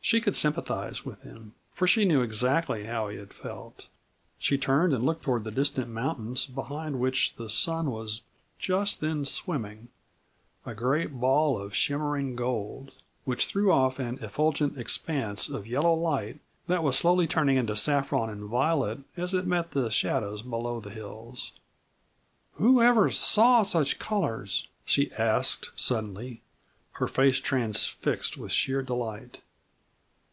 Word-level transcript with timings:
She 0.00 0.20
could 0.20 0.36
sympathize 0.36 1.04
with 1.04 1.22
him, 1.22 1.54
for 1.74 1.88
she 1.88 2.04
knew 2.04 2.22
exactly 2.22 2.84
how 2.84 3.08
he 3.08 3.16
had 3.16 3.32
felt. 3.34 3.88
She 4.38 4.56
turned 4.56 4.92
and 4.92 5.04
looked 5.04 5.24
toward 5.24 5.42
the 5.42 5.50
distant 5.50 5.88
mountains, 5.88 6.46
behind 6.46 7.00
which 7.00 7.34
the 7.34 7.50
sun 7.50 7.90
was 7.90 8.22
just 8.56 9.00
then 9.00 9.24
swimming 9.24 9.88
a 10.64 10.76
great 10.76 11.18
ball 11.18 11.60
of 11.60 11.74
shimmering 11.74 12.36
gold, 12.36 12.92
which 13.24 13.46
threw 13.46 13.72
off 13.72 13.98
an 13.98 14.20
effulgent 14.22 14.78
expanse 14.78 15.48
of 15.48 15.66
yellow 15.66 15.94
light 15.94 16.38
that 16.68 16.84
was 16.84 16.96
slowly 16.96 17.26
turning 17.26 17.56
into 17.56 17.74
saffron 17.74 18.30
and 18.30 18.44
violet 18.44 19.00
as 19.16 19.34
it 19.34 19.44
met 19.44 19.72
the 19.72 19.90
shadows 19.90 20.40
below 20.42 20.78
the 20.78 20.90
hills. 20.90 21.50
"Whoever 22.58 23.10
saw 23.10 23.64
such 23.64 23.98
colors?" 23.98 24.68
she 24.84 25.10
asked 25.14 25.70
suddenly, 25.74 26.42
her 26.92 27.08
face 27.08 27.40
transfixed 27.40 28.36
with 28.38 28.52
sheer 28.52 28.82
delight. 28.84 29.38